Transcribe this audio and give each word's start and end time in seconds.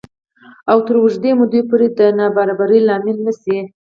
او 0.71 0.77
تر 0.85 0.95
اوږدې 0.99 1.31
مودې 1.39 1.61
پورې 1.69 1.87
د 1.97 1.99
نابرابرۍ 2.17 2.79
لامل 2.87 3.17
نه 3.25 3.33
شي 3.41 3.57